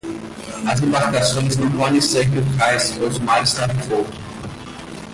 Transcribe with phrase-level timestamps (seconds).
[0.67, 4.17] As embarcações não podem sair do cais, pois o mar está revolto.